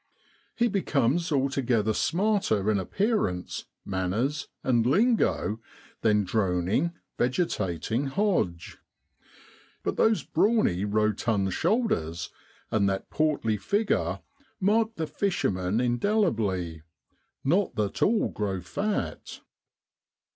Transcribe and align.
He 0.55 0.67
becomes 0.67 1.31
altogether 1.31 1.93
smarter 1.93 2.71
in 2.71 2.79
appearance, 2.79 3.65
manners, 3.85 4.47
and 4.63 4.83
lingo, 4.83 5.59
than 6.01 6.23
droning, 6.23 6.93
vegetating 7.19 8.07
Hodge. 8.07 8.79
But 9.83 9.97
those 9.97 10.23
brawny, 10.23 10.85
rotund 10.85 11.53
shoulders 11.53 12.31
and 12.71 12.89
that 12.89 13.11
portly 13.11 13.57
figure 13.57 14.21
mark 14.59 14.95
the 14.95 15.05
fisherman 15.05 15.79
indelibly 15.79 16.81
not 17.43 17.75
that 17.75 18.01
all 18.01 18.27
grow 18.29 18.59
fat. 18.59 19.41